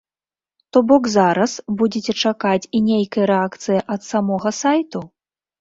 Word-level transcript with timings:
То 0.77 0.81
бок 0.91 1.03
зараз 1.15 1.51
будзеце 1.81 2.15
чакаць 2.29 2.69
і 2.79 2.83
нейкай 2.89 3.29
рэакцыі 3.33 3.79
ад 3.97 4.01
самога 4.11 4.57
сайту? 4.63 4.99